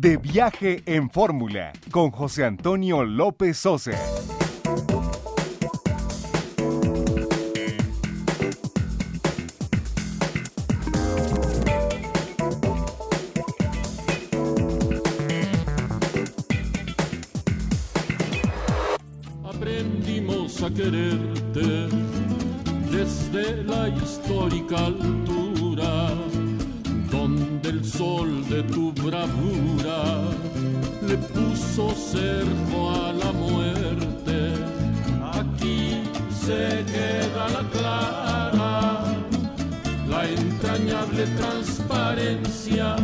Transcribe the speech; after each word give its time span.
De 0.00 0.16
viaje 0.16 0.84
en 0.86 1.10
fórmula 1.10 1.72
con 1.90 2.12
José 2.12 2.44
Antonio 2.44 3.02
López 3.02 3.58
Sosa. 3.58 3.98
Aprendimos 19.42 20.62
a 20.62 20.70
quererte 20.70 21.88
desde 22.92 23.64
la 23.64 23.88
histórica 23.88 24.76
altura 24.76 26.17
sol 27.88 28.44
de 28.48 28.62
tu 28.64 28.92
bravura 28.92 30.22
le 31.06 31.16
puso 31.16 31.90
cerco 31.94 32.90
a 32.90 33.12
la 33.12 33.32
muerte. 33.32 34.52
Aquí 35.32 36.02
se 36.44 36.84
queda 36.92 37.48
la 37.56 37.64
clara, 37.70 39.04
la 40.08 40.28
entrañable 40.28 41.26
transparencia 41.38 42.96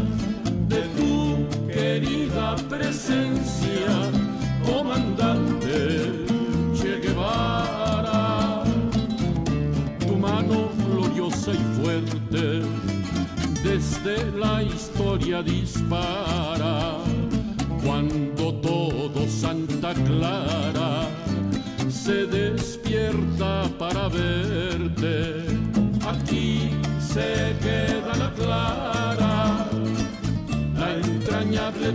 desde 14.05 14.39
la 14.39 14.63
historia 14.63 15.43
dispara. 15.43 16.97
Cuando 17.85 18.55
todo 18.55 19.27
Santa 19.29 19.95
Clara 19.95 21.09
se 21.89 22.27
despierta 22.27 23.65
para 23.79 24.09
verte, 24.09 25.47
aquí 26.07 26.71
se 26.99 27.57
queda 27.63 28.15
la 28.17 28.33
clara, 28.35 29.67
la 30.79 30.95
entrañable 30.97 31.93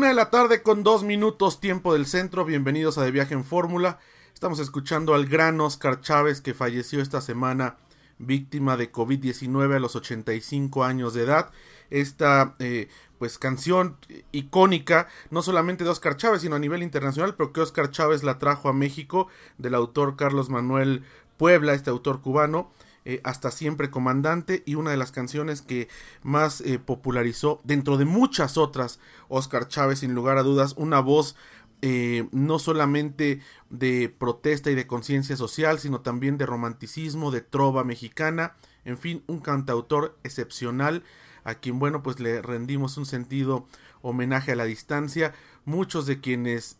Una 0.00 0.08
de 0.08 0.14
la 0.14 0.30
tarde 0.30 0.62
con 0.62 0.82
dos 0.82 1.04
minutos 1.04 1.60
tiempo 1.60 1.92
del 1.92 2.06
centro, 2.06 2.46
bienvenidos 2.46 2.96
a 2.96 3.04
De 3.04 3.10
Viaje 3.10 3.34
en 3.34 3.44
Fórmula. 3.44 3.98
Estamos 4.32 4.58
escuchando 4.58 5.12
al 5.12 5.26
gran 5.26 5.60
Oscar 5.60 6.00
Chávez 6.00 6.40
que 6.40 6.54
falleció 6.54 7.02
esta 7.02 7.20
semana 7.20 7.76
víctima 8.16 8.78
de 8.78 8.90
COVID-19 8.90 9.76
a 9.76 9.78
los 9.78 9.96
85 9.96 10.84
años 10.84 11.12
de 11.12 11.24
edad. 11.24 11.50
Esta 11.90 12.54
eh, 12.60 12.88
pues 13.18 13.36
canción 13.38 13.98
icónica, 14.32 15.06
no 15.28 15.42
solamente 15.42 15.84
de 15.84 15.90
Oscar 15.90 16.16
Chávez, 16.16 16.40
sino 16.40 16.56
a 16.56 16.60
nivel 16.60 16.82
internacional, 16.82 17.34
pero 17.34 17.52
que 17.52 17.60
Oscar 17.60 17.90
Chávez 17.90 18.22
la 18.22 18.38
trajo 18.38 18.70
a 18.70 18.72
México 18.72 19.28
del 19.58 19.74
autor 19.74 20.16
Carlos 20.16 20.48
Manuel 20.48 21.04
Puebla, 21.36 21.74
este 21.74 21.90
autor 21.90 22.22
cubano. 22.22 22.72
Eh, 23.10 23.20
hasta 23.24 23.50
siempre 23.50 23.90
comandante 23.90 24.62
y 24.66 24.76
una 24.76 24.92
de 24.92 24.96
las 24.96 25.10
canciones 25.10 25.62
que 25.62 25.88
más 26.22 26.60
eh, 26.60 26.78
popularizó 26.78 27.60
dentro 27.64 27.96
de 27.96 28.04
muchas 28.04 28.56
otras 28.56 29.00
Oscar 29.26 29.66
Chávez 29.66 29.98
sin 29.98 30.14
lugar 30.14 30.38
a 30.38 30.44
dudas 30.44 30.74
una 30.76 31.00
voz 31.00 31.34
eh, 31.82 32.28
no 32.30 32.60
solamente 32.60 33.40
de 33.68 34.14
protesta 34.16 34.70
y 34.70 34.76
de 34.76 34.86
conciencia 34.86 35.36
social 35.36 35.80
sino 35.80 36.02
también 36.02 36.38
de 36.38 36.46
romanticismo 36.46 37.32
de 37.32 37.40
trova 37.40 37.82
mexicana 37.82 38.54
en 38.84 38.96
fin 38.96 39.24
un 39.26 39.40
cantautor 39.40 40.16
excepcional 40.22 41.02
a 41.42 41.56
quien 41.56 41.80
bueno 41.80 42.04
pues 42.04 42.20
le 42.20 42.42
rendimos 42.42 42.96
un 42.96 43.06
sentido 43.06 43.66
homenaje 44.02 44.52
a 44.52 44.56
la 44.56 44.66
distancia. 44.66 45.34
Muchos 45.64 46.06
de 46.06 46.20
quienes 46.20 46.76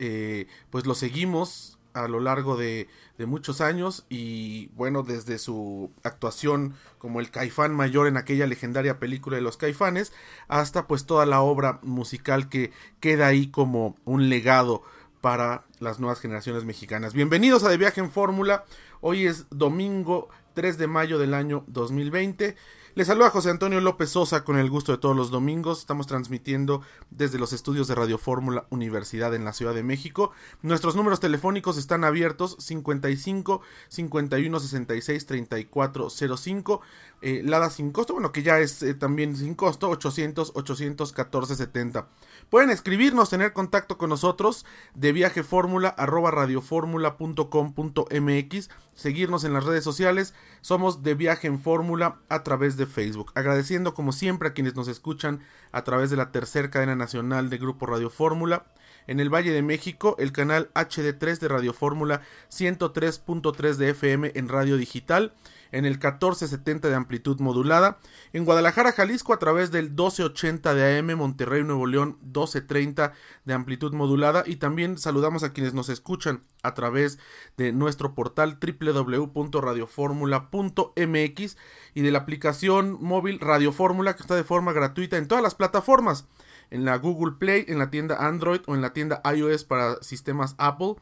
pues 0.71 0.87
lo 0.87 0.95
seguimos 0.95 1.80
a 1.93 2.09
lo 2.09 2.21
largo 2.21 2.57
de, 2.57 2.89
muchos 3.19 3.61
años 3.61 4.07
y 4.09 4.69
bueno 4.69 5.03
desde 5.03 5.39
su 5.39 5.91
actuación 6.03 6.75
como 6.97 7.21
el 7.21 7.31
caifán 7.31 7.75
mayor 7.75 8.07
en 8.07 8.17
aquella 8.17 8.47
legendaria 8.47 8.99
película 8.99 9.37
de 9.37 9.43
los 9.43 9.59
caifanes 9.59 10.15
hasta 10.49 10.87
pues 10.87 11.05
toda 11.05 11.27
la 11.27 11.43
obra 11.43 11.81
musical 11.83 12.49
que 12.49 12.73
queda 12.99 13.27
ahí 13.27 13.49
como 13.49 13.95
un 14.07 14.31
legado 14.31 14.83
para 15.21 15.65
las 15.81 16.01
nuevas 16.01 16.19
generaciones 16.19 16.65
mexicanas. 16.65 17.13
Bienvenidos 17.13 17.63
a 17.63 17.69
De 17.69 17.77
Viaje 17.77 18.01
en 18.01 18.11
Fórmula. 18.11 18.65
Hoy 19.03 19.27
es 19.27 19.45
domingo 19.51 20.31
3 20.55 20.79
de 20.79 20.87
mayo 20.87 21.19
del 21.19 21.35
año 21.35 21.65
2020 21.67 22.57
les 22.95 23.07
saluda 23.07 23.31
José 23.31 23.51
Antonio 23.51 23.81
López 23.81 24.11
Sosa 24.11 24.45
con 24.45 24.59
el 24.59 24.69
gusto 24.69 24.93
de 24.93 24.99
todos 24.99 25.17
los 25.17 25.31
domingos. 25.31 25.81
Estamos 25.81 26.07
transmitiendo 26.07 26.83
desde 27.11 27.39
los 27.39 27.53
estudios 27.53 27.87
de 27.87 27.95
Radio 27.95 28.19
Fórmula 28.19 28.67
Universidad 28.71 29.35
en 29.35 29.45
la 29.45 29.53
Ciudad 29.53 29.75
de 29.75 29.83
México. 29.83 30.33
Nuestros 30.63 30.97
números 30.97 31.21
telefónicos 31.21 31.79
están 31.79 32.05
abiertos 32.05 32.57
55 32.59 33.61
51 33.89 34.61
66 34.61 35.27
34 35.27 36.11
05. 36.11 36.81
Eh, 37.23 37.43
Lada 37.45 37.69
sin 37.69 37.93
costo, 37.93 38.15
bueno, 38.15 38.33
que 38.33 38.43
ya 38.43 38.61
es 38.61 38.83
eh, 38.83 38.95
también 38.95 39.37
sin 39.37 39.55
costo, 39.55 39.91
800 39.91 40.53
814 40.55 41.55
70. 41.55 42.09
Pueden 42.49 42.71
escribirnos, 42.71 43.29
tener 43.29 43.53
contacto 43.53 43.99
con 43.99 44.09
nosotros 44.09 44.65
de 44.95 45.13
viaje 45.13 45.43
fórmula 45.43 45.91
arroba 45.91 46.31
radioformula.com.mx, 46.31 48.71
seguirnos 48.95 49.45
en 49.45 49.53
las 49.53 49.65
redes 49.65 49.85
sociales, 49.85 50.33
somos 50.63 51.03
de 51.03 51.15
viaje 51.15 51.47
en 51.47 51.61
fórmula 51.61 52.21
a 52.31 52.43
través 52.43 52.79
de 52.79 52.80
Facebook. 52.87 53.33
Agradeciendo 53.35 53.95
como 53.95 54.13
siempre 54.13 54.49
a 54.49 54.53
quienes 54.53 54.75
nos 54.75 54.89
escuchan 54.89 55.41
a 55.73 55.85
través 55.85 56.11
de 56.11 56.17
la 56.17 56.33
tercera 56.33 56.71
cadena 56.71 56.97
nacional 56.97 57.51
de 57.51 57.59
Grupo 57.59 57.87
Radio 57.87 58.11
Fórmula. 58.11 58.67
En 59.07 59.21
el 59.21 59.33
Valle 59.33 59.53
de 59.53 59.63
México, 59.63 60.17
el 60.19 60.33
canal 60.33 60.71
HD3 60.75 61.39
de 61.39 61.49
Radio 61.49 61.73
Fórmula 61.73 62.23
103.3 62.51 63.75
de 63.75 63.91
FM 63.91 64.33
en 64.35 64.49
radio 64.49 64.77
digital 64.77 65.35
en 65.73 65.85
el 65.85 65.93
1470 65.93 66.89
de 66.89 66.95
amplitud 66.95 67.41
modulada, 67.41 67.99
en 68.33 68.45
Guadalajara, 68.45 68.93
Jalisco 68.93 69.33
a 69.33 69.39
través 69.39 69.71
del 69.71 69.91
1280 69.91 70.75
de 70.75 70.99
AM, 70.99 71.17
Monterrey, 71.17 71.63
Nuevo 71.63 71.87
León 71.87 72.19
1230 72.23 73.13
de 73.45 73.55
amplitud 73.55 73.95
modulada 73.95 74.43
y 74.47 74.57
también 74.57 74.99
saludamos 74.99 75.45
a 75.45 75.53
quienes 75.53 75.75
nos 75.75 75.89
escuchan 75.89 76.43
a 76.63 76.75
través 76.75 77.19
de 77.57 77.73
nuestro 77.73 78.15
portal 78.15 78.59
www.radioformula.mx 78.61 81.57
y 81.95 82.03
de 82.03 82.11
la 82.11 82.19
aplicación 82.19 82.99
móvil 83.01 83.41
Radio 83.41 83.73
Fórmula 83.73 84.15
que 84.15 84.21
está 84.23 84.35
de 84.35 84.45
forma 84.45 84.73
gratuita 84.73 85.17
en 85.17 85.27
todas 85.29 85.43
las 85.43 85.55
plataformas 85.55 86.27
en 86.71 86.85
la 86.85 86.97
Google 86.97 87.37
Play, 87.39 87.65
en 87.69 87.79
la 87.79 87.91
tienda 87.91 88.27
Android 88.27 88.61
o 88.67 88.75
en 88.75 88.83
la 88.83 88.93
tienda 88.93 89.21
iOS 89.25 89.65
para 89.65 90.03
sistemas 90.03 90.55
Apple. 90.59 90.95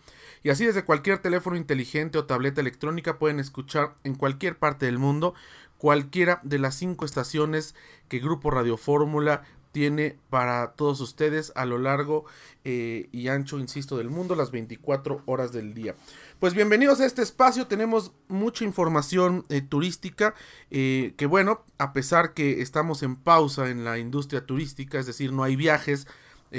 Y 0.42 0.50
así 0.50 0.64
desde 0.64 0.84
cualquier 0.84 1.18
teléfono 1.18 1.56
inteligente 1.56 2.18
o 2.18 2.24
tableta 2.24 2.60
electrónica 2.60 3.18
pueden 3.18 3.40
escuchar 3.40 3.94
en 4.04 4.14
cualquier 4.14 4.58
parte 4.58 4.86
del 4.86 4.98
mundo 4.98 5.34
cualquiera 5.78 6.40
de 6.42 6.58
las 6.58 6.74
cinco 6.74 7.04
estaciones 7.04 7.74
que 8.08 8.18
Grupo 8.18 8.50
Radio 8.50 8.76
Fórmula 8.76 9.44
tiene 9.72 10.18
para 10.30 10.72
todos 10.72 11.00
ustedes 11.00 11.52
a 11.54 11.64
lo 11.64 11.78
largo 11.78 12.24
eh, 12.64 13.08
y 13.12 13.28
ancho, 13.28 13.58
insisto, 13.58 13.96
del 13.96 14.10
mundo, 14.10 14.34
las 14.34 14.50
24 14.50 15.22
horas 15.26 15.52
del 15.52 15.74
día. 15.74 15.94
Pues 16.38 16.54
bienvenidos 16.54 17.00
a 17.00 17.06
este 17.06 17.22
espacio, 17.22 17.66
tenemos 17.66 18.12
mucha 18.28 18.64
información 18.64 19.44
eh, 19.48 19.60
turística, 19.60 20.34
eh, 20.70 21.14
que 21.16 21.26
bueno, 21.26 21.64
a 21.78 21.92
pesar 21.92 22.34
que 22.34 22.62
estamos 22.62 23.02
en 23.02 23.16
pausa 23.16 23.70
en 23.70 23.84
la 23.84 23.98
industria 23.98 24.46
turística, 24.46 24.98
es 24.98 25.06
decir, 25.06 25.32
no 25.32 25.42
hay 25.42 25.56
viajes, 25.56 26.06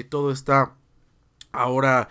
todo 0.10 0.32
está 0.32 0.76
ahora 1.52 2.10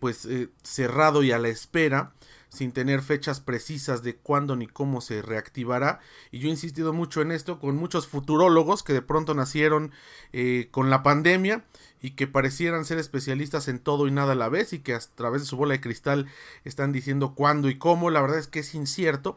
pues 0.00 0.26
cerrado 0.62 1.22
y 1.22 1.30
a 1.30 1.38
la 1.38 1.48
espera 1.48 2.14
sin 2.48 2.72
tener 2.72 3.02
fechas 3.02 3.40
precisas 3.40 4.02
de 4.02 4.16
cuándo 4.16 4.56
ni 4.56 4.66
cómo 4.66 5.00
se 5.00 5.22
reactivará. 5.22 6.00
Y 6.30 6.38
yo 6.38 6.48
he 6.48 6.50
insistido 6.50 6.92
mucho 6.92 7.20
en 7.20 7.32
esto 7.32 7.58
con 7.58 7.76
muchos 7.76 8.06
futurólogos 8.06 8.82
que 8.82 8.92
de 8.92 9.02
pronto 9.02 9.34
nacieron 9.34 9.92
eh, 10.32 10.68
con 10.70 10.90
la 10.90 11.02
pandemia 11.02 11.64
y 12.00 12.12
que 12.12 12.26
parecieran 12.26 12.84
ser 12.84 12.98
especialistas 12.98 13.68
en 13.68 13.78
todo 13.78 14.06
y 14.06 14.10
nada 14.10 14.32
a 14.32 14.36
la 14.36 14.48
vez 14.48 14.72
y 14.72 14.78
que 14.78 14.94
a 14.94 15.00
través 15.00 15.42
de 15.42 15.48
su 15.48 15.56
bola 15.56 15.74
de 15.74 15.80
cristal 15.80 16.26
están 16.64 16.92
diciendo 16.92 17.34
cuándo 17.34 17.68
y 17.68 17.76
cómo. 17.78 18.10
La 18.10 18.20
verdad 18.20 18.38
es 18.38 18.48
que 18.48 18.60
es 18.60 18.74
incierto 18.74 19.36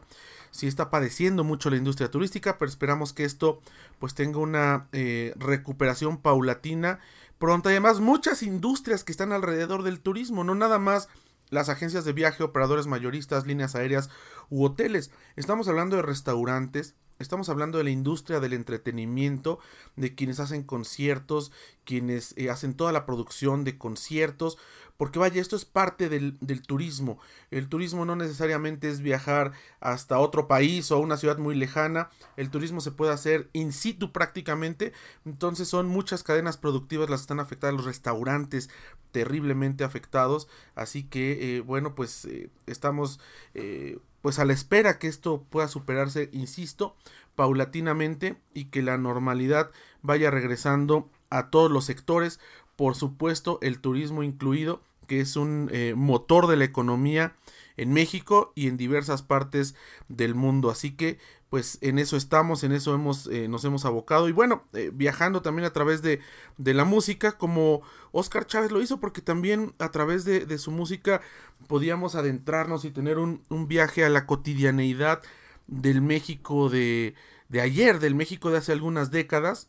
si 0.50 0.66
está 0.66 0.90
padeciendo 0.90 1.44
mucho 1.44 1.70
la 1.70 1.76
industria 1.76 2.10
turística, 2.10 2.58
pero 2.58 2.68
esperamos 2.68 3.12
que 3.12 3.24
esto 3.24 3.60
pues 3.98 4.14
tenga 4.14 4.38
una 4.38 4.86
eh, 4.92 5.32
recuperación 5.36 6.18
paulatina 6.18 7.00
pronto. 7.38 7.70
Además, 7.70 8.00
muchas 8.00 8.42
industrias 8.42 9.02
que 9.02 9.12
están 9.12 9.32
alrededor 9.32 9.82
del 9.82 10.00
turismo, 10.00 10.44
no 10.44 10.54
nada 10.54 10.78
más 10.78 11.08
las 11.52 11.68
agencias 11.68 12.06
de 12.06 12.14
viaje, 12.14 12.42
operadores 12.42 12.86
mayoristas, 12.86 13.46
líneas 13.46 13.74
aéreas 13.74 14.08
u 14.48 14.64
hoteles. 14.64 15.10
Estamos 15.36 15.68
hablando 15.68 15.96
de 15.96 16.02
restaurantes, 16.02 16.94
estamos 17.18 17.50
hablando 17.50 17.76
de 17.76 17.84
la 17.84 17.90
industria 17.90 18.40
del 18.40 18.54
entretenimiento, 18.54 19.58
de 19.94 20.14
quienes 20.14 20.40
hacen 20.40 20.62
conciertos, 20.62 21.52
quienes 21.84 22.34
eh, 22.38 22.48
hacen 22.48 22.72
toda 22.72 22.90
la 22.90 23.04
producción 23.04 23.64
de 23.64 23.76
conciertos, 23.76 24.56
porque 24.96 25.18
vaya, 25.18 25.40
esto 25.40 25.56
es 25.56 25.64
parte 25.64 26.08
del, 26.08 26.38
turismo. 26.66 27.18
El 27.50 27.68
turismo 27.68 28.04
no 28.04 28.16
necesariamente 28.16 28.88
es 28.88 29.00
viajar 29.00 29.52
hasta 29.80 30.18
otro 30.18 30.46
país 30.46 30.90
o 30.90 30.96
a 30.96 30.98
una 30.98 31.16
ciudad 31.16 31.38
muy 31.38 31.54
lejana, 31.54 32.10
el 32.36 32.50
turismo 32.50 32.80
se 32.80 32.92
puede 32.92 33.12
hacer 33.12 33.48
in 33.52 33.72
situ 33.72 34.12
prácticamente, 34.12 34.92
entonces 35.24 35.68
son 35.68 35.88
muchas 35.88 36.22
cadenas 36.22 36.56
productivas 36.56 37.10
las 37.10 37.20
que 37.20 37.24
están 37.24 37.40
afectadas, 37.40 37.74
los 37.74 37.84
restaurantes 37.84 38.70
terriblemente 39.10 39.84
afectados, 39.84 40.48
así 40.74 41.04
que 41.04 41.56
eh, 41.56 41.60
bueno, 41.60 41.94
pues 41.94 42.24
eh, 42.24 42.50
estamos 42.66 43.20
eh, 43.54 43.98
pues 44.22 44.38
a 44.38 44.44
la 44.44 44.52
espera 44.52 44.98
que 44.98 45.08
esto 45.08 45.44
pueda 45.50 45.68
superarse, 45.68 46.30
insisto, 46.32 46.96
paulatinamente 47.34 48.36
y 48.54 48.66
que 48.66 48.82
la 48.82 48.96
normalidad 48.96 49.70
vaya 50.00 50.30
regresando 50.30 51.10
a 51.30 51.50
todos 51.50 51.70
los 51.70 51.84
sectores, 51.84 52.40
por 52.76 52.94
supuesto 52.94 53.58
el 53.62 53.80
turismo 53.80 54.22
incluido, 54.22 54.80
que 55.06 55.20
es 55.20 55.36
un 55.36 55.68
eh, 55.72 55.94
motor 55.96 56.46
de 56.46 56.56
la 56.56 56.64
economía 56.64 57.34
en 57.76 57.92
México 57.92 58.52
y 58.54 58.68
en 58.68 58.76
diversas 58.76 59.22
partes 59.22 59.74
del 60.08 60.34
mundo. 60.34 60.70
Así 60.70 60.92
que 60.92 61.18
pues 61.52 61.76
en 61.82 61.98
eso 61.98 62.16
estamos, 62.16 62.64
en 62.64 62.72
eso 62.72 62.94
hemos, 62.94 63.26
eh, 63.26 63.46
nos 63.46 63.62
hemos 63.66 63.84
abocado 63.84 64.26
y 64.26 64.32
bueno, 64.32 64.64
eh, 64.72 64.90
viajando 64.90 65.42
también 65.42 65.66
a 65.66 65.72
través 65.74 66.00
de, 66.00 66.20
de, 66.56 66.72
la 66.72 66.86
música 66.86 67.32
como 67.32 67.82
Oscar 68.10 68.46
Chávez 68.46 68.72
lo 68.72 68.80
hizo 68.80 69.00
porque 69.00 69.20
también 69.20 69.74
a 69.78 69.90
través 69.90 70.24
de, 70.24 70.46
de 70.46 70.56
su 70.56 70.70
música 70.70 71.20
podíamos 71.66 72.14
adentrarnos 72.14 72.86
y 72.86 72.90
tener 72.90 73.18
un, 73.18 73.42
un, 73.50 73.68
viaje 73.68 74.02
a 74.02 74.08
la 74.08 74.24
cotidianeidad 74.24 75.20
del 75.66 76.00
México 76.00 76.70
de, 76.70 77.14
de 77.50 77.60
ayer, 77.60 77.98
del 77.98 78.14
México 78.14 78.50
de 78.50 78.56
hace 78.56 78.72
algunas 78.72 79.10
décadas. 79.10 79.68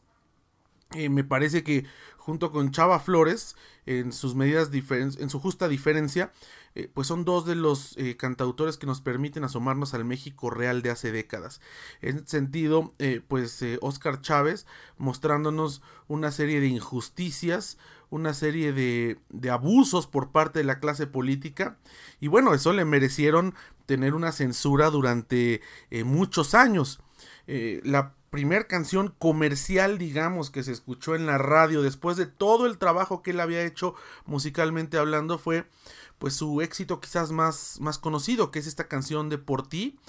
Me 0.96 1.26
parece 1.26 1.64
que 1.64 1.86
junto 2.24 2.52
con 2.52 2.72
Chava 2.72 3.00
Flores, 3.00 3.58
en 3.86 4.14
sus 4.14 4.34
medidas 4.34 4.70
en 4.72 5.30
su 5.30 5.42
justa 5.42 5.68
diferencia, 5.68 6.32
eh, 6.74 6.90
pues 6.94 7.06
son 7.06 7.26
dos 7.26 7.46
de 7.46 7.56
los 7.56 7.98
eh, 7.98 8.16
cantautores 8.16 8.78
que 8.78 8.86
nos 8.86 9.02
permiten 9.02 9.44
asomarnos 9.44 9.94
al 9.94 10.06
México 10.06 10.50
real 10.50 10.82
de 10.82 10.90
hace 10.90 11.12
décadas. 11.12 11.60
En 12.00 12.20
ese 12.20 12.28
sentido, 12.28 12.94
eh, 12.98 13.20
pues 13.28 13.62
Oscar 13.82 14.22
Chávez 14.22 14.66
mostrándonos 14.98 15.82
una 16.08 16.32
serie 16.32 16.62
de 16.62 16.68
injusticias, 16.68 17.78
una 18.10 18.34
serie 18.34 18.72
de, 18.72 19.20
de 19.28 19.50
abusos 19.50 20.08
por 20.08 20.32
parte 20.32 20.60
de 20.60 20.66
la 20.66 20.80
clase 20.80 21.08
política, 21.08 21.78
y 22.22 22.30
bueno, 22.30 22.54
eso 22.54 22.72
le 22.72 22.86
merecieron 22.86 23.54
tener 23.86 24.14
una 24.14 24.32
censura 24.32 24.90
durante 24.92 25.60
muchos 26.06 26.54
años. 26.54 27.02
la 27.48 28.14
primer 28.34 28.66
canción 28.66 29.14
comercial, 29.20 30.00
digamos, 30.00 30.50
que 30.50 30.64
se 30.64 30.72
escuchó 30.72 31.14
en 31.14 31.28
la 31.28 31.38
radio 31.38 31.84
después 31.84 32.18
de 32.18 32.26
todo 32.26 32.66
el 32.66 32.80
trabajo 32.80 33.22
que 33.22 33.30
él 33.30 33.40
había 33.40 33.64
hecho 33.64 33.94
musicalmente 34.26 34.98
hablando 34.98 35.38
fue 35.38 35.70
pues 36.18 36.34
su 36.34 36.60
éxito 36.62 37.00
quizás 37.00 37.32
más, 37.32 37.78
más 37.80 38.00
conocido, 38.00 38.50
que 38.50 38.58
es 38.58 38.66
esta 38.66 38.88
canción 38.88 39.30
de 39.30 39.38
Por 39.38 39.68
ti, 39.68 40.00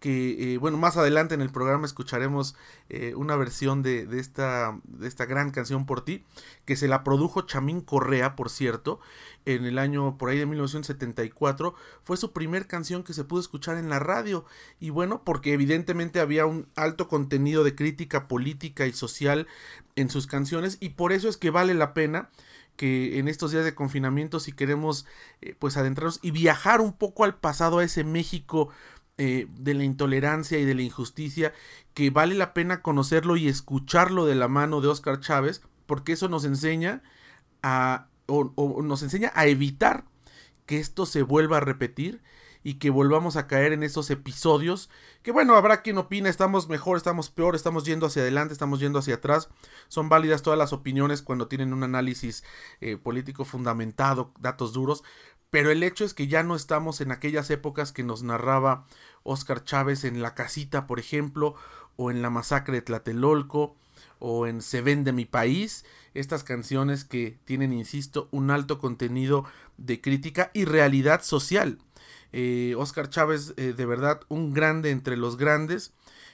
que 0.00 0.54
eh, 0.54 0.58
bueno, 0.58 0.78
más 0.78 0.96
adelante 0.96 1.34
en 1.34 1.42
el 1.42 1.50
programa 1.50 1.84
escucharemos 1.84 2.56
eh, 2.88 3.14
una 3.14 3.36
versión 3.36 3.82
de, 3.82 4.06
de, 4.06 4.18
esta, 4.18 4.80
de 4.84 5.06
esta 5.06 5.26
gran 5.26 5.50
canción 5.50 5.84
por 5.84 6.04
ti, 6.04 6.24
que 6.64 6.74
se 6.74 6.88
la 6.88 7.04
produjo 7.04 7.42
Chamín 7.42 7.82
Correa, 7.82 8.34
por 8.34 8.48
cierto, 8.48 8.98
en 9.44 9.66
el 9.66 9.78
año 9.78 10.16
por 10.16 10.30
ahí 10.30 10.38
de 10.38 10.46
1974, 10.46 11.74
fue 12.02 12.16
su 12.16 12.32
primer 12.32 12.66
canción 12.66 13.04
que 13.04 13.12
se 13.12 13.24
pudo 13.24 13.40
escuchar 13.40 13.76
en 13.76 13.90
la 13.90 13.98
radio, 13.98 14.46
y 14.80 14.88
bueno, 14.88 15.22
porque 15.22 15.52
evidentemente 15.52 16.20
había 16.20 16.46
un 16.46 16.66
alto 16.76 17.06
contenido 17.06 17.62
de 17.62 17.74
crítica 17.74 18.26
política 18.26 18.86
y 18.86 18.94
social 18.94 19.46
en 19.96 20.08
sus 20.08 20.26
canciones, 20.26 20.78
y 20.80 20.90
por 20.90 21.12
eso 21.12 21.28
es 21.28 21.36
que 21.36 21.50
vale 21.50 21.74
la 21.74 21.92
pena 21.92 22.30
que 22.76 23.18
en 23.18 23.28
estos 23.28 23.52
días 23.52 23.66
de 23.66 23.74
confinamiento 23.74 24.40
si 24.40 24.52
queremos 24.52 25.04
eh, 25.42 25.54
pues 25.58 25.76
adentrarnos 25.76 26.18
y 26.22 26.30
viajar 26.30 26.80
un 26.80 26.94
poco 26.94 27.24
al 27.24 27.36
pasado 27.36 27.78
a 27.78 27.84
ese 27.84 28.04
México 28.04 28.70
eh, 29.22 29.48
de 29.50 29.74
la 29.74 29.84
intolerancia 29.84 30.58
y 30.58 30.64
de 30.64 30.74
la 30.74 30.80
injusticia, 30.80 31.52
que 31.92 32.08
vale 32.08 32.34
la 32.34 32.54
pena 32.54 32.80
conocerlo 32.80 33.36
y 33.36 33.48
escucharlo 33.48 34.24
de 34.24 34.34
la 34.34 34.48
mano 34.48 34.80
de 34.80 34.88
Oscar 34.88 35.20
Chávez, 35.20 35.60
porque 35.84 36.12
eso 36.12 36.30
nos 36.30 36.46
enseña 36.46 37.02
a, 37.62 38.06
o, 38.24 38.82
nos 38.82 39.02
enseña 39.02 39.30
a 39.34 39.44
evitar 39.44 40.06
que 40.64 40.78
esto 40.78 41.04
se 41.04 41.20
vuelva 41.20 41.58
a 41.58 41.60
repetir 41.60 42.22
y 42.62 42.76
que 42.78 42.88
volvamos 42.88 43.36
a 43.36 43.46
caer 43.46 43.74
en 43.74 43.82
esos 43.82 44.08
episodios 44.08 44.88
que 45.22 45.32
bueno, 45.32 45.54
habrá 45.54 45.82
quien 45.82 45.98
opina, 45.98 46.30
estamos 46.30 46.70
mejor, 46.70 46.96
estamos 46.96 47.28
peor, 47.28 47.54
estamos 47.54 47.84
yendo 47.84 48.06
hacia 48.06 48.22
adelante, 48.22 48.54
estamos 48.54 48.80
yendo 48.80 49.00
hacia 49.00 49.16
atrás. 49.16 49.50
Son 49.88 50.08
válidas 50.08 50.40
todas 50.40 50.58
las 50.58 50.72
opiniones 50.72 51.20
cuando 51.20 51.46
tienen 51.46 51.74
un 51.74 51.82
análisis 51.82 52.42
eh, 52.80 52.96
político 52.96 53.44
fundamentado, 53.44 54.32
datos 54.40 54.72
duros, 54.72 55.04
pero 55.50 55.70
el 55.70 55.82
hecho 55.82 56.04
es 56.04 56.14
que 56.14 56.28
ya 56.28 56.42
no 56.42 56.56
estamos 56.56 57.00
en 57.00 57.12
aquellas 57.12 57.50
épocas 57.50 57.92
que 57.92 58.02
nos 58.02 58.22
narraba 58.22 58.86
Oscar 59.22 59.64
Chávez 59.64 60.04
en 60.04 60.22
La 60.22 60.34
Casita, 60.34 60.86
por 60.86 60.98
ejemplo, 60.98 61.54
o 61.96 62.10
en 62.10 62.22
La 62.22 62.30
Masacre 62.30 62.76
de 62.76 62.82
Tlatelolco, 62.82 63.76
o 64.18 64.46
en 64.46 64.62
Se 64.62 64.80
Vende 64.80 65.12
Mi 65.12 65.24
País, 65.24 65.84
estas 66.14 66.44
canciones 66.44 67.04
que 67.04 67.38
tienen, 67.44 67.72
insisto, 67.72 68.28
un 68.30 68.50
alto 68.50 68.78
contenido 68.78 69.44
de 69.76 70.00
crítica 70.00 70.50
y 70.54 70.64
realidad 70.64 71.22
social. 71.22 71.78
Eh, 72.32 72.74
Oscar 72.76 73.08
Chávez, 73.08 73.54
eh, 73.56 73.74
de 73.76 73.86
verdad, 73.86 74.20
un 74.28 74.52
grande 74.52 74.90
entre 74.90 75.16
los 75.16 75.36
grandes. 75.36 75.92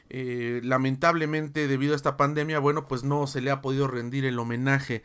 Eh, 0.08 0.60
lamentablemente, 0.62 1.68
debido 1.68 1.94
a 1.94 1.96
esta 1.96 2.16
pandemia, 2.16 2.58
bueno, 2.58 2.86
pues 2.86 3.02
no 3.02 3.26
se 3.26 3.40
le 3.40 3.50
ha 3.50 3.62
podido 3.62 3.88
rendir 3.88 4.24
el 4.24 4.38
homenaje 4.38 5.02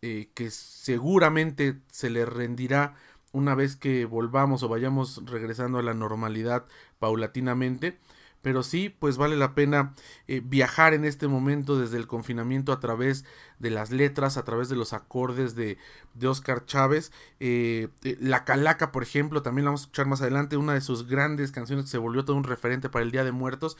que 0.00 0.50
seguramente 0.50 1.78
se 1.92 2.08
le 2.08 2.24
rendirá 2.24 2.94
una 3.32 3.54
vez 3.54 3.76
que 3.76 4.04
volvamos 4.04 4.62
o 4.62 4.68
vayamos 4.68 5.22
regresando 5.26 5.78
a 5.78 5.82
la 5.82 5.94
normalidad 5.94 6.66
paulatinamente. 6.98 7.98
Pero 8.42 8.62
sí, 8.62 8.88
pues 8.88 9.18
vale 9.18 9.36
la 9.36 9.54
pena 9.54 9.94
eh, 10.26 10.40
viajar 10.42 10.94
en 10.94 11.04
este 11.04 11.28
momento 11.28 11.78
desde 11.78 11.98
el 11.98 12.06
confinamiento 12.06 12.72
a 12.72 12.80
través 12.80 13.26
de 13.60 13.70
las 13.70 13.90
letras, 13.90 14.36
a 14.36 14.44
través 14.44 14.68
de 14.68 14.74
los 14.74 14.92
acordes 14.92 15.54
de, 15.54 15.78
de 16.14 16.26
Oscar 16.26 16.64
Chávez. 16.64 17.12
Eh, 17.38 17.88
eh, 18.02 18.16
la 18.18 18.44
Calaca, 18.44 18.90
por 18.90 19.02
ejemplo, 19.02 19.42
también 19.42 19.66
la 19.66 19.68
vamos 19.68 19.82
a 19.82 19.84
escuchar 19.84 20.06
más 20.06 20.22
adelante, 20.22 20.56
una 20.56 20.74
de 20.74 20.80
sus 20.80 21.06
grandes 21.06 21.52
canciones 21.52 21.84
que 21.84 21.90
se 21.90 21.98
volvió 21.98 22.24
todo 22.24 22.36
un 22.36 22.44
referente 22.44 22.88
para 22.88 23.04
el 23.04 23.12
Día 23.12 23.22
de 23.22 23.32
Muertos. 23.32 23.76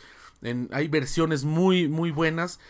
Hay 0.70 0.88
versiones 0.88 1.44
muy, 1.44 1.86
muy 1.86 2.12
buenas, 2.12 2.60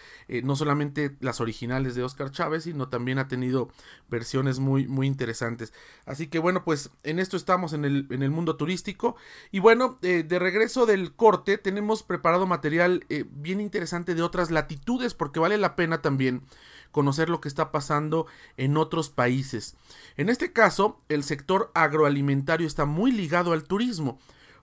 no 0.42 0.56
solamente 0.56 1.16
las 1.20 1.40
originales 1.40 1.94
de 1.94 2.02
Oscar 2.02 2.32
Chávez, 2.32 2.64
sino 2.64 2.88
también 2.88 3.20
ha 3.20 3.28
tenido 3.28 3.68
versiones 4.08 4.58
muy, 4.58 4.88
muy 4.88 5.06
interesantes. 5.06 5.72
Así 6.04 6.26
que 6.26 6.40
bueno, 6.40 6.64
pues 6.64 6.90
en 7.04 7.20
esto 7.20 7.36
estamos 7.36 7.72
en 7.72 7.84
el, 7.84 8.08
en 8.10 8.24
el 8.24 8.32
mundo 8.32 8.56
turístico. 8.56 9.14
Y 9.52 9.60
bueno, 9.60 9.98
de 10.00 10.38
regreso 10.40 10.84
del 10.84 11.14
corte, 11.14 11.58
tenemos 11.58 12.02
preparado 12.02 12.44
material 12.48 13.06
bien 13.30 13.60
interesante 13.60 14.16
de 14.16 14.22
otras 14.22 14.50
latitudes, 14.50 15.14
porque 15.14 15.38
vale 15.38 15.56
la 15.56 15.76
pena 15.76 16.02
también 16.02 16.42
conocer 16.90 17.28
lo 17.28 17.40
que 17.40 17.48
está 17.48 17.72
pasando 17.72 18.26
en 18.56 18.76
otros 18.76 19.10
países. 19.10 19.76
En 20.16 20.28
este 20.28 20.52
caso, 20.52 20.98
el 21.08 21.24
sector 21.24 21.70
agroalimentario 21.74 22.66
está 22.66 22.84
muy 22.84 23.12
ligado 23.12 23.52
al 23.52 23.64
turismo. 23.64 24.18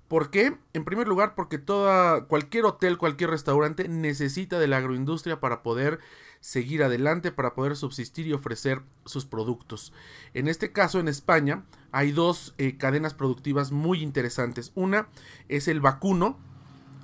¿Por 0.07 0.29
qué? 0.29 0.57
En 0.73 0.85
primer 0.85 1.07
lugar, 1.07 1.35
porque 1.35 1.57
toda, 1.57 2.25
cualquier 2.25 2.65
hotel, 2.65 2.97
cualquier 2.97 3.29
restaurante 3.29 3.89
necesita 3.89 4.57
de 4.57 4.67
la 4.67 4.77
agroindustria 4.77 5.41
para 5.41 5.63
poder 5.63 5.99
seguir 6.39 6.81
adelante, 6.81 7.33
para 7.33 7.53
poder 7.53 7.75
subsistir 7.75 8.25
y 8.25 8.33
ofrecer 8.33 8.83
sus 9.05 9.25
productos. 9.25 9.91
En 10.33 10.47
este 10.47 10.71
caso, 10.71 10.99
en 11.01 11.09
España, 11.09 11.65
hay 11.91 12.13
dos 12.13 12.53
eh, 12.57 12.77
cadenas 12.77 13.13
productivas 13.13 13.73
muy 13.73 14.01
interesantes. 14.01 14.71
Una 14.75 15.09
es 15.49 15.67
el 15.67 15.81
vacuno, 15.81 16.39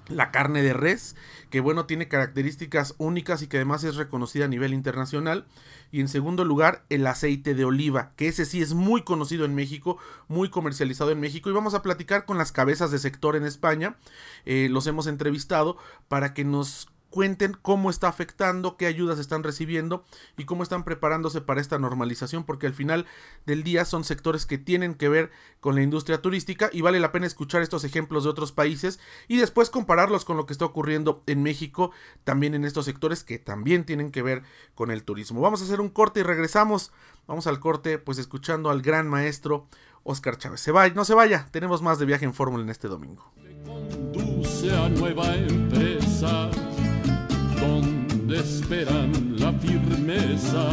la 0.08 0.32
carne 0.32 0.62
de 0.62 0.74
res, 0.74 1.16
que 1.50 1.60
bueno, 1.60 1.86
tiene 1.86 2.08
características 2.08 2.96
únicas 2.98 3.42
y 3.42 3.48
que 3.48 3.58
además 3.58 3.84
es 3.84 3.96
reconocida 3.96 4.46
a 4.46 4.50
nivel 4.50 4.74
internacional. 4.74 5.46
Y 5.92 6.02
en 6.02 6.08
segundo 6.08 6.44
lugar, 6.44 6.84
el 6.90 7.06
aceite 7.06 7.54
de 7.54 7.66
oliva, 7.66 8.14
que 8.16 8.28
ese 8.28 8.46
sí 8.46 8.62
es 8.62 8.74
muy 8.74 9.04
conocido 9.04 9.46
en 9.46 9.54
México, 9.54 9.98
muy 10.28 10.50
comercializado 10.50 11.12
en 11.12 11.20
México. 11.20 11.50
Y 11.50 11.54
vamos 11.54 11.76
a 11.76 11.84
platicar 11.84 12.26
con 12.26 12.38
las 12.38 12.52
cabezas 12.52 12.92
de 12.92 13.00
sector 13.00 13.36
en 13.36 13.46
España. 13.46 13.98
Eh, 14.46 14.68
los 14.72 14.88
hemos 14.88 15.08
entrevistado 15.08 15.78
para 16.08 16.34
que 16.34 16.44
nos 16.44 16.88
cuenten 17.14 17.56
cómo 17.62 17.92
está 17.92 18.08
afectando, 18.08 18.76
qué 18.76 18.88
ayudas 18.88 19.20
están 19.20 19.44
recibiendo 19.44 20.04
y 20.36 20.46
cómo 20.46 20.64
están 20.64 20.84
preparándose 20.84 21.42
para 21.42 21.62
esta 21.62 21.78
normalización, 21.78 22.44
porque 22.44 22.66
al 22.66 22.74
final 22.74 23.06
del 23.46 23.62
día 23.62 23.86
son 23.86 24.04
sectores 24.04 24.48
que 24.48 24.58
tienen 24.58 24.96
que 24.96 25.10
ver 25.10 25.30
con 25.60 25.76
la 25.76 25.84
industria 25.84 26.24
turística 26.24 26.72
y 26.74 26.82
vale 26.82 27.00
la 27.00 27.12
pena 27.12 27.28
escuchar 27.28 27.62
estos 27.62 27.84
ejemplos 27.84 28.24
de 28.24 28.32
otros 28.32 28.52
países 28.52 29.00
y 29.28 29.38
después 29.38 29.70
compararlos 29.70 30.26
con 30.26 30.38
lo 30.38 30.48
que 30.48 30.54
está 30.54 30.66
ocurriendo 30.66 31.22
en 31.28 31.44
México, 31.44 31.92
también 32.24 32.56
en 32.56 32.66
estos 32.66 32.86
sectores 32.86 33.24
que 33.24 33.38
también 33.38 33.84
tienen 33.84 34.10
que 34.10 34.24
ver 34.24 34.42
con 34.74 34.90
el 34.90 35.04
turismo. 35.04 35.40
Vamos 35.40 35.62
a 35.62 35.66
hacer 35.66 35.82
un 35.82 35.90
corte 35.90 36.22
y 36.22 36.24
regresamos. 36.24 36.92
Vamos 37.28 37.46
al 37.46 37.60
corte, 37.60 38.00
pues 38.00 38.18
escuchando 38.18 38.72
al 38.72 38.82
gran 38.82 39.08
maestro 39.08 39.68
Oscar 40.02 40.40
Chávez. 40.40 40.62
Se 40.62 40.72
vaya, 40.72 40.96
no 40.96 41.06
se 41.06 41.14
vaya, 41.14 41.48
tenemos 41.52 41.84
más 41.84 42.00
de 42.00 42.08
viaje 42.08 42.26
en 42.26 42.34
fórmula 42.34 42.64
en 42.64 42.72
este 42.72 42.88
domingo. 42.88 43.32
Esperan 48.34 49.36
la 49.40 49.52
firmeza 49.54 50.66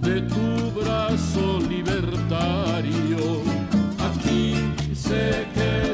de 0.00 0.22
tu 0.22 0.70
brazo 0.80 1.60
libertario. 1.68 3.42
Aquí 3.98 4.54
se 4.94 5.46
queda 5.54 5.93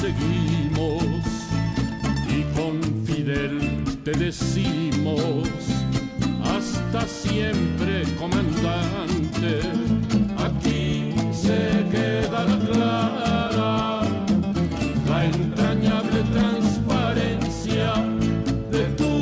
seguimos 0.00 1.02
y 2.28 2.42
con 2.56 2.80
Fidel 3.04 3.84
te 4.02 4.12
decimos 4.12 5.46
hasta 6.42 7.06
siempre 7.06 8.04
comandante 8.18 9.60
aquí 10.38 11.12
se 11.32 11.84
queda 11.90 12.44
la 12.46 12.58
clara 12.66 14.00
la 15.06 15.24
entrañable 15.26 16.22
transparencia 16.32 17.92
de 18.70 18.84
tu 18.96 19.12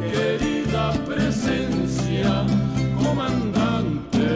querida 0.00 0.92
presencia 1.04 2.44
comandante. 2.98 4.28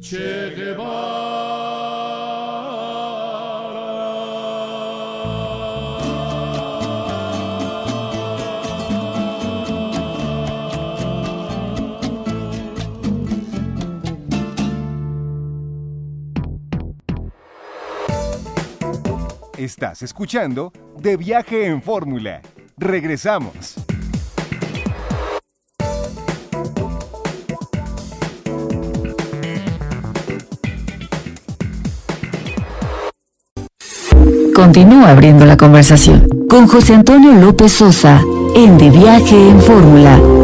Che 0.00 0.52
Estás 19.62 20.02
escuchando 20.02 20.72
De 20.98 21.16
Viaje 21.16 21.66
en 21.66 21.82
Fórmula. 21.82 22.42
Regresamos. 22.76 23.76
Continúa 34.52 35.10
abriendo 35.12 35.44
la 35.44 35.56
conversación 35.56 36.26
con 36.48 36.66
José 36.66 36.96
Antonio 36.96 37.32
López 37.34 37.70
Sosa 37.70 38.20
en 38.56 38.76
De 38.78 38.90
Viaje 38.90 39.48
en 39.48 39.60
Fórmula. 39.60 40.41